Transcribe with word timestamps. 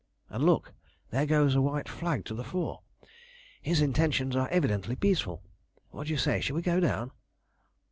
And 0.31 0.43
look: 0.43 0.73
there 1.11 1.27
goes 1.27 1.53
a 1.53 1.61
white 1.61 1.87
flag 1.87 2.25
to 2.25 2.33
the 2.33 2.43
fore. 2.43 2.81
His 3.61 3.81
intentions 3.81 4.35
are 4.35 4.49
evidently 4.49 4.95
peaceful. 4.95 5.43
What 5.91 6.07
do 6.07 6.11
you 6.13 6.17
say, 6.17 6.41
shall 6.41 6.55
we 6.55 6.63
go 6.63 6.79
down?" 6.79 7.11